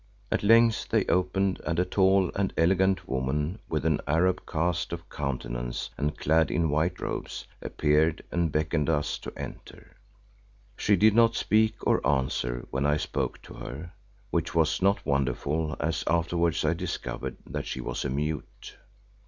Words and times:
At 0.31 0.41
length 0.41 0.89
they 0.89 1.05
opened 1.05 1.61
and 1.63 1.77
a 1.77 1.85
tall 1.85 2.31
and 2.35 2.51
elegant 2.57 3.07
woman 3.07 3.59
with 3.69 3.85
an 3.85 4.01
Arab 4.07 4.41
cast 4.47 4.91
of 4.93 5.07
countenance 5.11 5.91
and 5.95 6.17
clad 6.17 6.49
in 6.49 6.71
white 6.71 6.99
robes, 6.99 7.45
appeared 7.61 8.23
and 8.31 8.51
beckoned 8.51 8.87
to 8.87 8.95
us 8.95 9.19
to 9.19 9.33
enter. 9.37 9.95
She 10.75 10.95
did 10.95 11.13
not 11.13 11.35
speak 11.35 11.75
or 11.85 12.01
answer 12.07 12.65
when 12.71 12.83
I 12.87 12.97
spoke 12.97 13.43
to 13.43 13.53
her, 13.53 13.93
which 14.31 14.55
was 14.55 14.81
not 14.81 15.05
wonderful 15.05 15.75
as 15.79 16.03
afterwards 16.07 16.65
I 16.65 16.73
discovered 16.73 17.37
that 17.45 17.67
she 17.67 17.79
was 17.79 18.03
a 18.03 18.09
mute. 18.09 18.75